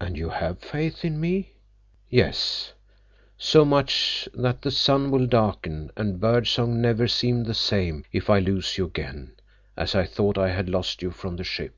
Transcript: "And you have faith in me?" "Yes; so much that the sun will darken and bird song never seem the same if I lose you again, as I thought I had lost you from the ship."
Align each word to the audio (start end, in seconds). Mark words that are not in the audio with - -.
"And 0.00 0.16
you 0.16 0.30
have 0.30 0.58
faith 0.58 1.04
in 1.04 1.20
me?" 1.20 1.52
"Yes; 2.10 2.72
so 3.38 3.64
much 3.64 4.28
that 4.34 4.62
the 4.62 4.72
sun 4.72 5.12
will 5.12 5.28
darken 5.28 5.92
and 5.96 6.18
bird 6.18 6.48
song 6.48 6.80
never 6.80 7.06
seem 7.06 7.44
the 7.44 7.54
same 7.54 8.04
if 8.10 8.28
I 8.28 8.40
lose 8.40 8.76
you 8.76 8.86
again, 8.86 9.36
as 9.76 9.94
I 9.94 10.04
thought 10.04 10.36
I 10.36 10.48
had 10.50 10.68
lost 10.68 11.00
you 11.00 11.12
from 11.12 11.36
the 11.36 11.44
ship." 11.44 11.76